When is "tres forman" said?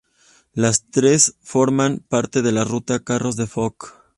0.89-1.99